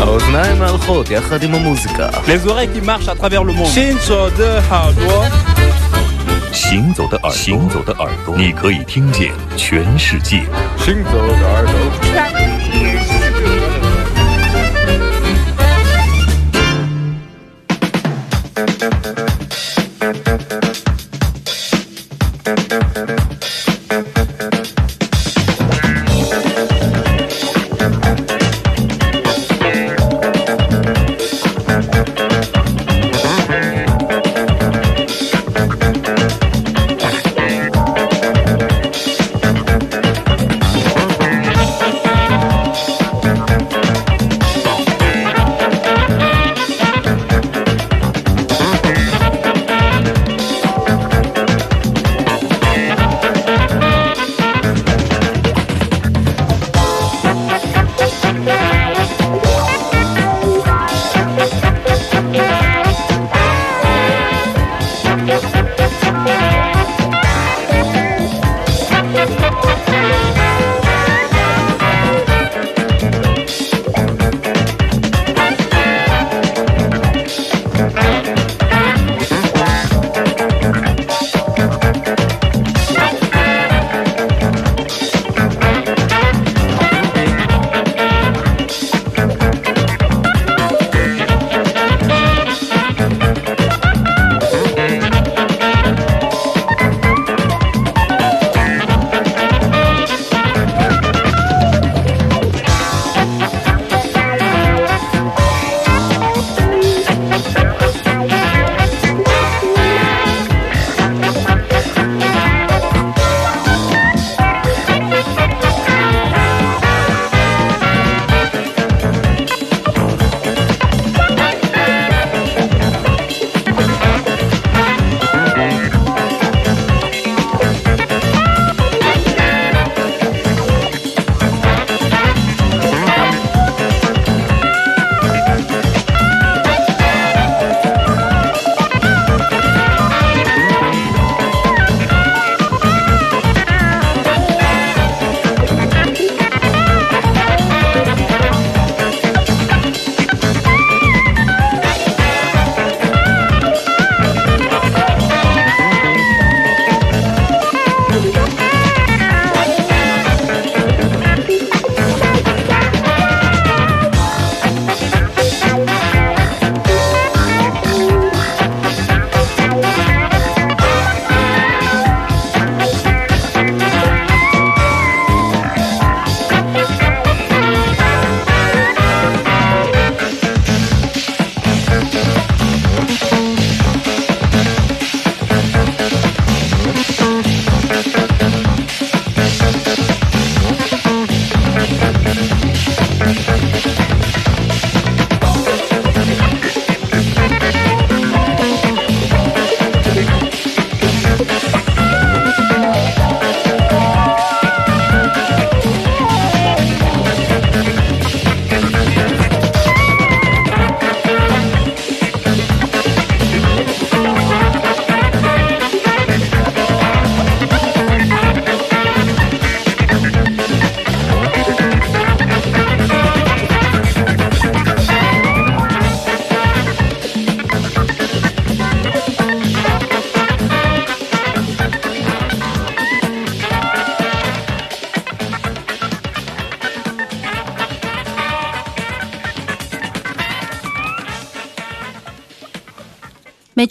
[0.00, 2.08] האוזניים ההלכות יחד עם המוזיקה.
[2.26, 3.66] Les oreilles qui marchent à travers le monde.
[3.66, 5.24] 行走的耳朵，
[6.52, 10.44] 行走的耳朵，行走的耳朵，你可以听见全世界。
[10.78, 11.72] 行走的耳朵。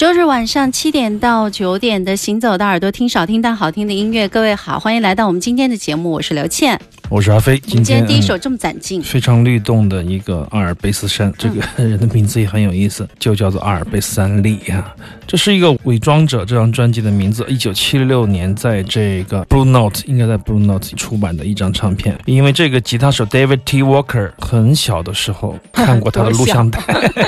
[0.00, 4.26] 周日晚上七点到九点的《行走的耳朵》，听少听但好听的音乐。
[4.26, 6.80] 各位好，欢迎来到我们今天的节目，我是刘倩，
[7.10, 7.58] 我是阿飞。
[7.58, 14.97] 今天第一首这么攒劲，非常律动的一个阿尔卑斯山，这个人的名字也很有意思，就叫做阿尔卑斯山利啊。
[15.26, 22.18] 这是一个伪装者这张专辑的名字，一九七六年在这个 Blue Note 应该在 Blue Note 出版的一张唱片。
[22.24, 26.80] 因为这个吉他手 David T Walker 很小的时候 看过他的录像带，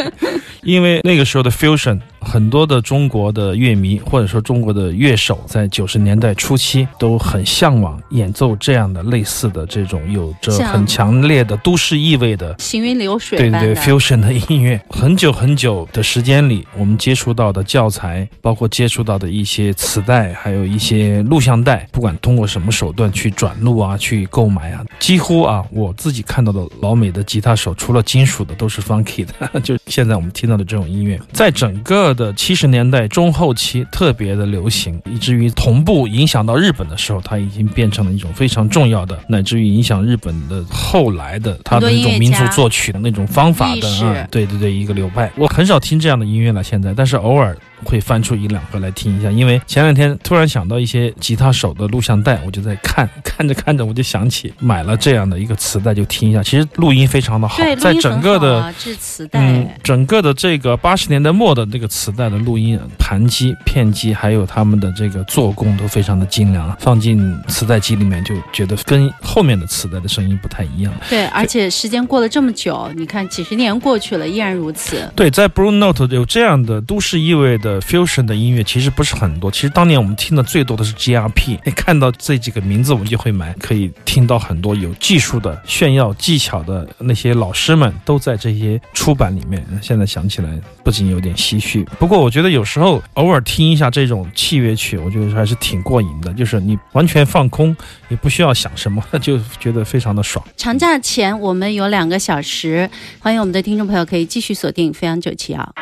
[0.64, 2.00] 因为那个时候的 Fusion。
[2.24, 12.54] 很多的中国的乐迷或者说中国的乐手，在九十年代初期都很向往演奏这样的类似的这种有着很强烈的都市意味的。
[12.58, 13.74] 行云流水对对。
[13.74, 45.30] ，fusion 的音乐，很久很久的时间里，我们接触到的教材，包括接触到的一些磁带，还有一些录像带，不管通过什么手段去转录啊，去购买啊，几乎啊，我自己看到的老美的吉他手，除了金属的，都是 funky 的， 就现在我们听到的这种音乐，在整个的七十年代中后期特别的流行，以至于同步影响到日本的时候，它已经变成了一种非常重要的，乃至于影响日本的后来的它的那种民族作曲的那种方法的啊，对对对，一个流派。
[45.36, 58.72] 我很少听这样的音乐了，现在，但是偶尔会翻出一两个来听一下，因为前两天突然想到一些吉他手的录像带，我就在看， 看着看着我就想起买了这样的一个磁带就听一下，其实录音非常的好在整个的。
[58.98, 59.40] 磁带。
[59.40, 70.92] 嗯，整个的这个八十年代末的这个磁带的录音盘机、片机，还有他们的这个做工都非常的精良，放进磁带机里面就觉得跟后面的磁带的声音不太一样。
[71.08, 75.10] 对，而且时间过了这么久，你看几十年过去了，依然如此。
[75.14, 79.50] 对，在 Blue Note 有这样的都市意味的 fusion 的音乐其实不是很多。
[79.50, 89.64] 其实当年我们听的最多的是 GRP，哎看到这几个名字我们就会买，可以听到很多有技术的炫耀技巧的那些老师们都在这些出版里面。
[89.80, 96.32] 现在想起来不仅有点唏嘘，不过我觉得有时候偶尔听一下这种器乐曲，我觉得还是挺过瘾的。
[96.34, 97.76] 就是你完全放空，
[98.08, 100.44] 也不需要想什么， 就觉得非常的爽。
[100.56, 105.74] 长假前我们有两个小时，欢迎我们的听众朋友可以继续锁定飞扬九七幺。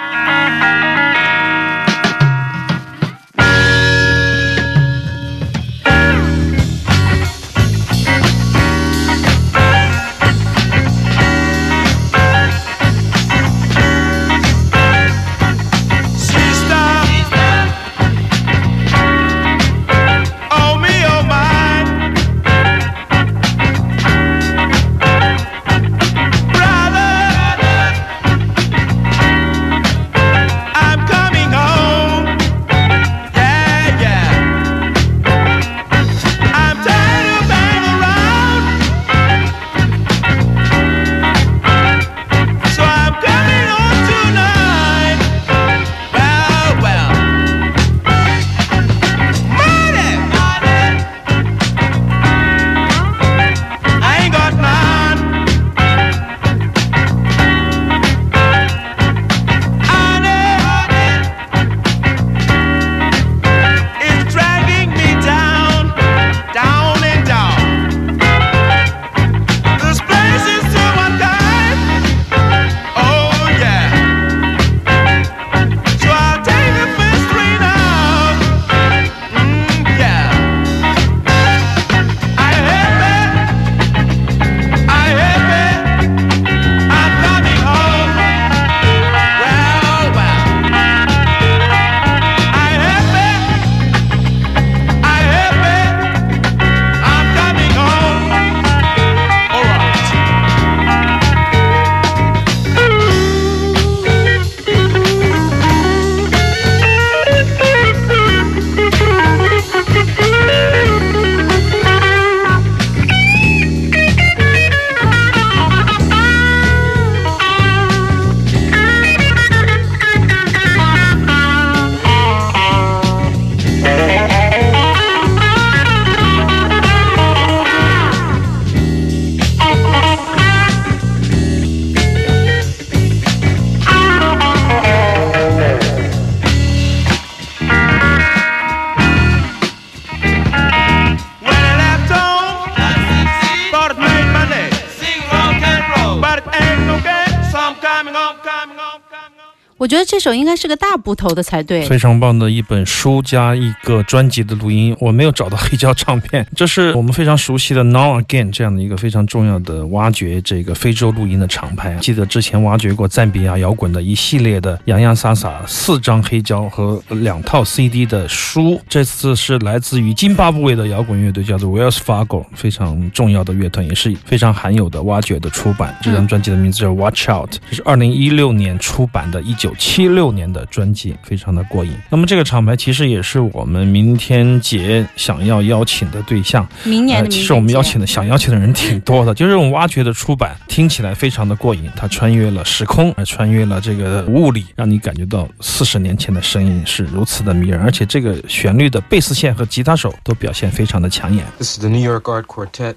[149.81, 151.81] 我觉得这首应该是个大部头的才对。
[151.87, 161.97] 非常棒的一本书加一个专辑的录音，我没有找到黑胶唱片，这是我们非常熟悉的 Now Again 这样的一个非常重要的挖掘这个非洲录音的厂牌。
[161.97, 175.97] 记得之前挖掘过赞比亚摇滚的一系列的洋洋洒洒四张黑胶和两套 CD 的书，这次是来自于津巴布韦的摇滚乐队，叫做 Wells Fargo，非常重要的乐团，也是非常罕有的挖掘的出版。
[176.03, 181.93] 这张专辑的名字叫 Watch Out，这是二零一六年出版的，一九九七六年的专辑，非常的过瘾。
[182.09, 186.67] 那么这个厂牌其实也是我们明天节想要邀请的对象。
[186.83, 201.45] 明年其实我们邀请的的想邀请的人挺多的，就这种挖掘的出版听起来非常的过瘾，它穿越了时空，还穿越了这个物理，让你感觉到四十年前的声音是如此的迷人，而且这个旋律的贝斯线和吉他手都表现非常的抢眼。
[201.59, 202.95] This is the New York Art Quartet.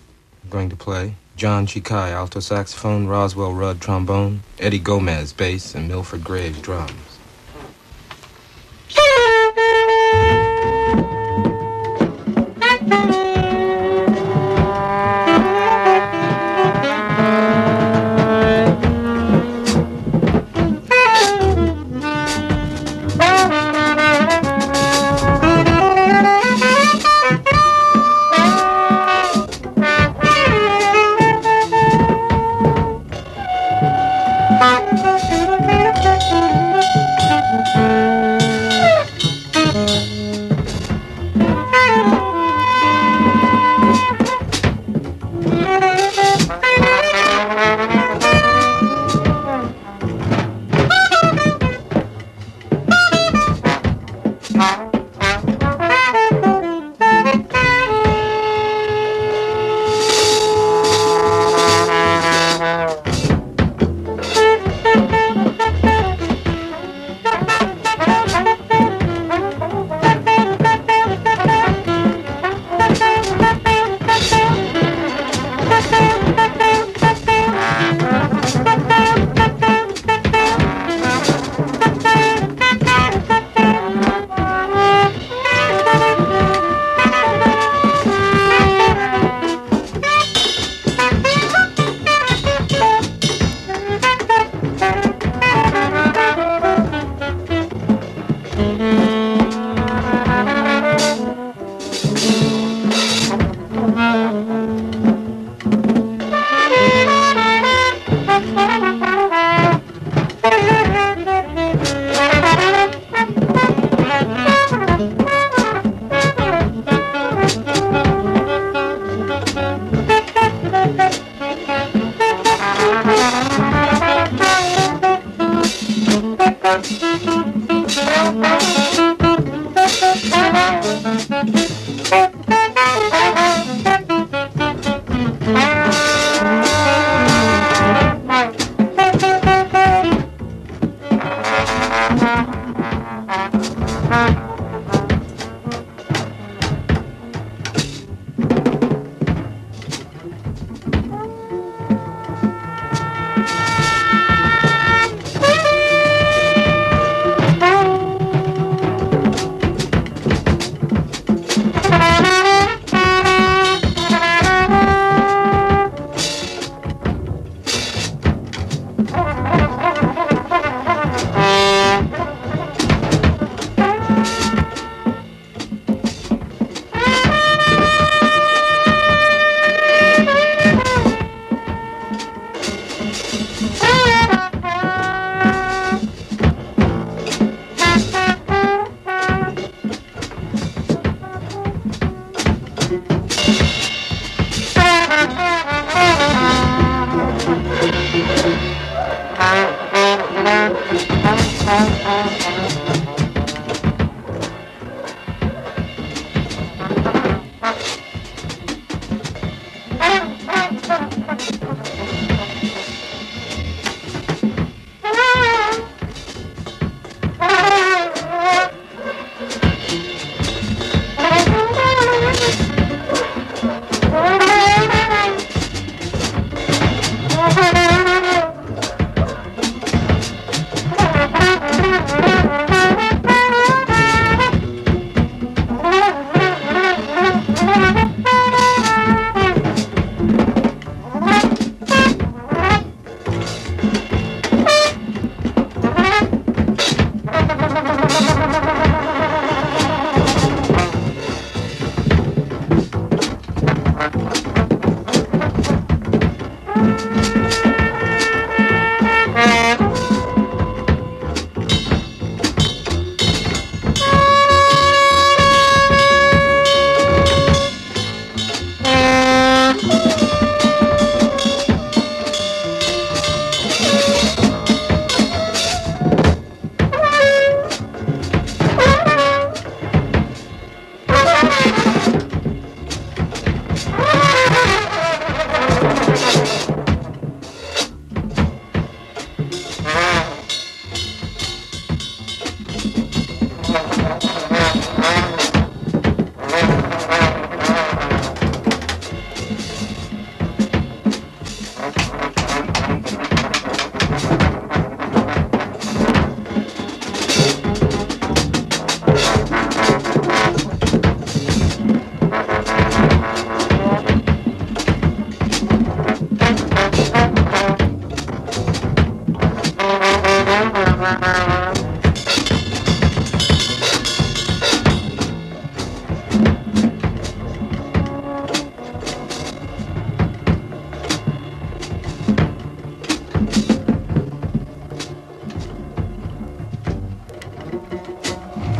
[0.49, 6.23] Going to play John Chikai, alto saxophone, Roswell Rudd, trombone, Eddie Gomez, bass, and Milford
[6.23, 7.19] Graves, drums.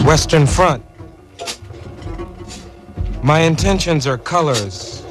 [0.05, 0.83] Western Front.
[3.23, 5.03] My intentions are colors.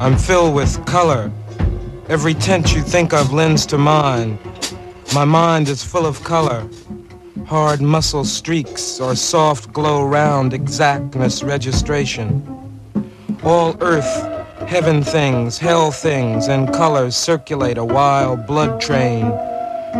[0.00, 1.30] I'm filled with color.
[2.08, 4.38] Every tint you think of lends to mine.
[5.14, 6.68] My mind is full of color.
[7.46, 12.42] Hard muscle streaks or soft glow round exactness registration.
[13.42, 14.38] All earth,
[14.68, 19.32] heaven things, hell things, and colors circulate a wild blood train.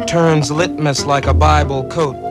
[0.06, 2.27] Turns litmus like a Bible coat.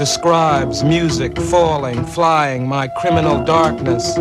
[0.00, 4.14] Describes music falling, flying, my criminal darkness.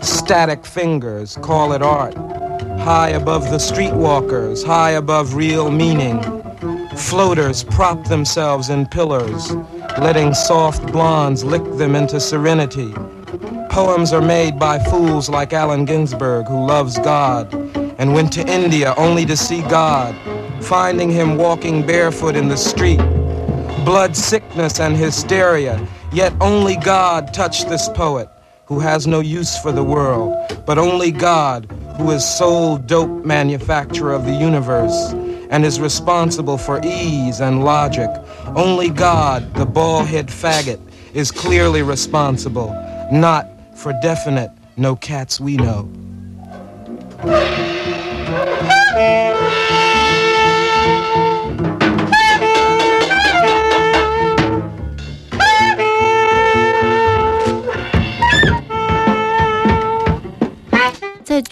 [0.00, 2.16] Static fingers, call it art.
[2.80, 6.22] High above the streetwalkers, high above real meaning.
[6.96, 9.52] Floaters prop themselves in pillars,
[9.98, 12.94] letting soft blondes lick them into serenity.
[13.68, 17.52] Poems are made by fools like Allen Ginsberg, who loves God
[17.98, 20.16] and went to India only to see God,
[20.64, 23.02] finding him walking barefoot in the street.
[23.86, 25.80] Blood sickness and hysteria,
[26.12, 28.28] yet only God touched this poet,
[28.64, 30.34] who has no use for the world,
[30.66, 35.12] but only God, who is sole dope manufacturer of the universe
[35.50, 38.10] and is responsible for ease and logic.
[38.56, 40.80] Only God, the ball-head faggot,
[41.14, 42.74] is clearly responsible,
[43.12, 45.88] not for definite no cats we know.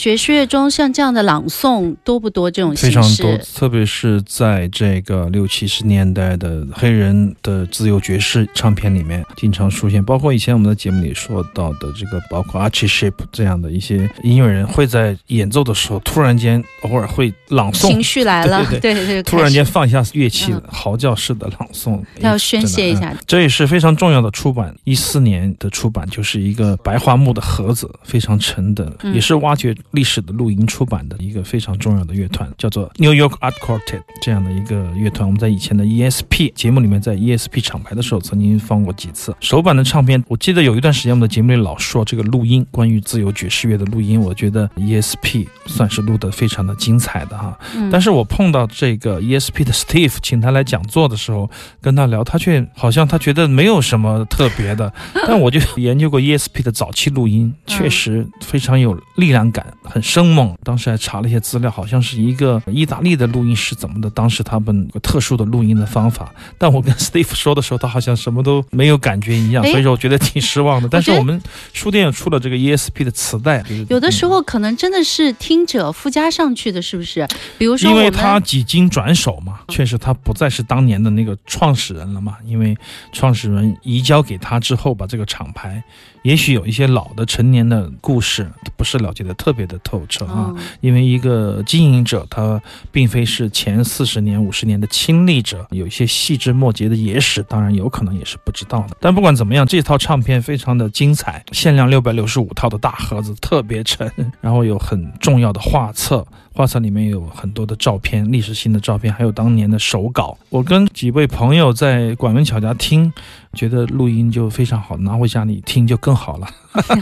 [0.04, 2.50] 爵士乐中，像这样的朗诵多不多？
[2.50, 10.04] 这种非常多，特别是在这个六七十年代的黑人的自由爵士唱片里面，经常出现。
[10.04, 35.26] 包括以前我们的节目里说到的这个，包括 Archie Shepp 这样的一些音乐人，会在演奏的时候突然间偶尔会朗诵情，绪来了，对对对，突然间放下乐器嗯，嚎叫式的朗诵，要宣泄一下嗯这也是非常重要的出版，一四年的出版就是一个白桦木的盒子，非常沉的，嗯也是挖掘历史的录音出版的一个非常重要的乐团，叫做 New York Art Quartet 这样的一个乐团。
[35.26, 40.22] 我们在以前的 ESP 节目里面，在 ESP 厂牌的时候曾经放过几次首版的唱片。
[40.28, 47.56] 我记得有一段时间我们的节目里老说这个录音，关于自由爵士乐的录音，我觉得 ESP 算是录得非常的精彩的哈。
[47.76, 51.48] 嗯但是我碰到这个 ESP 的 Steve，请他来讲座的时候，
[51.80, 54.92] 跟他聊，他却好像他觉得没有什么特别的。
[55.26, 60.56] 但我就研究过 ESP 的早期录音，确实非常有力量感，很生猛。
[60.64, 66.32] 当时还查了一些资料，好像是一个意大利的录音师怎么的，当时他们有特殊的录音的方法。
[66.58, 70.88] 但我跟 Steve 说的时候，他好像什么都没有感觉一样，所以说我觉得挺失望的。
[70.88, 71.40] 但是我们
[71.72, 77.26] 书店又出了这个 ESP 的磁带，就是有的时候可能真的是听者附加上去的，是不是？
[77.58, 82.36] 比如说因为他几经转手嘛，确实他不再是当年的那个创始人了嘛。
[82.44, 82.76] 因为
[83.12, 85.82] 创始人移交给他之后，把这个厂牌，
[86.22, 90.52] 也许有一些老的陈年的故事不是了解的特别的透彻啊。
[90.54, 92.60] 嗯因为一个经营者，他
[92.92, 98.96] 并非是前四十年、五十年的亲历者，有一些细枝末节的野史，当然有可能也是不知道的。
[99.00, 104.10] 但不管怎么样，这套唱片非常的精彩，限量六百六十五套的大盒子，特别沉，
[104.40, 106.26] 然后有很重要的画册。
[106.56, 110.38] 画册里面有很多的照片，历史性的照片，还有当年的手稿。
[110.50, 113.12] 我跟几位朋友在管文巧家听，
[113.54, 116.46] 觉得录音就非常好，拿回家里听就更好了。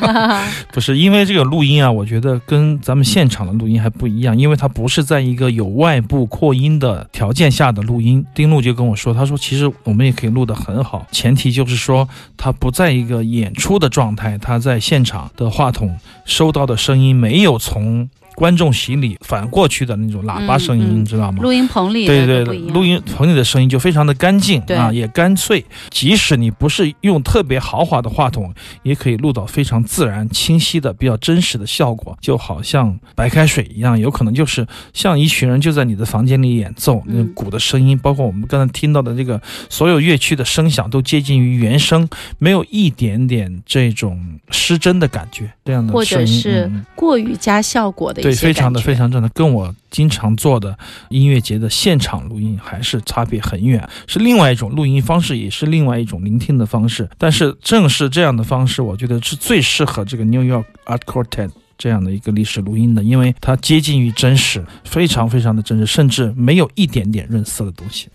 [0.72, 8.24] 不是因为这个录音啊，我觉得跟咱们现场的录音还不一样，因为它不是在一个有外部扩音的条件下的录音。
[8.34, 21.42] 丁路就跟我说，他说其实我们也可以录得很好，前提就是说他不在一个演出的状态，他在现场的话筒收到的声音没有从观众席里反过去的那种喇叭声音，嗯嗯你知道吗？
[21.42, 25.64] 录音棚里对对对，录音棚里的声音就非常的干净啊，也干脆。
[25.90, 33.98] 即使你不是用特别豪华的话筒，也可以录到非常自然、清晰的、比较真实的效果，就好像白开水一样。
[33.98, 44.18] 有可能就是像一群人就在你的房间里演奏，那嗯鼓的声音，包括我们刚才听到的这个所有乐器的声响都接近于原声，没有一点点这种
[44.50, 45.50] 失真的感觉。
[45.64, 50.76] 这样的或声音者是过于加效果的一对，非常的非常正的，跟我经常做的
[51.10, 57.08] 音乐节的现场录音还是差别很远，是另外一种录音方式，也是另外一种聆听的方式。
[57.18, 61.50] 但是正是这样的方式，我觉得是最适合这个 New York Art Quartet。
[61.78, 68.08] 这样的一个历史录音的，因为它接近于真实，非常非常的真实，甚至没有一点点润色的东西。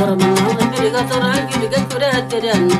[0.00, 2.70] Çorum'un gülü kazara gülü kükür ettiren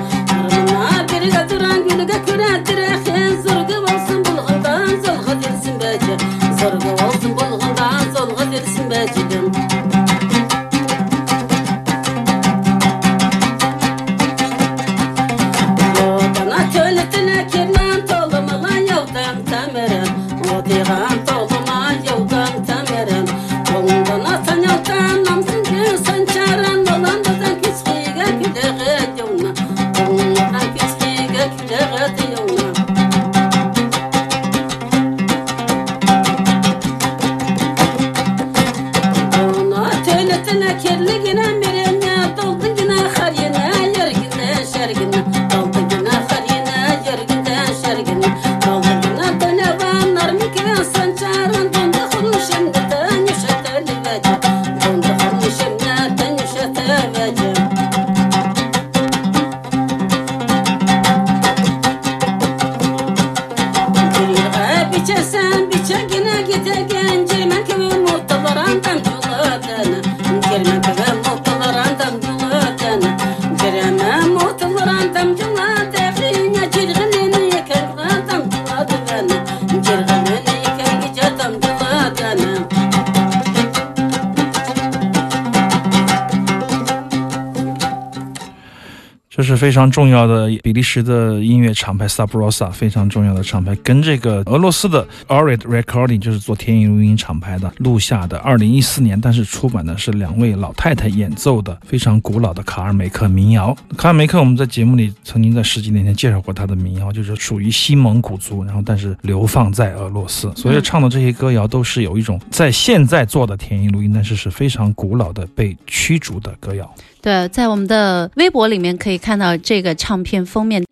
[89.51, 103.77] 是非常重要的比利时的音乐厂牌 Sabrosa，非常重要的厂牌，跟这个俄罗斯的 Orid Recording 就是做田野录音厂牌的录下的，二零一四年，但是出版的是两位老太太演奏的非常古老的卡尔梅克民谣。
[103.97, 116.89] 卡尔梅克我们在节目里曾经在十几年前介绍过他的民谣，就是属于西蒙古族，然后但是流放在俄罗斯，所以唱的这些歌谣都是有一种在现在做的田野录音，但是是非常古老的被驱逐的歌谣。
[117.23, 120.85] 对，在我们的微博里面可以看到这个唱片封面。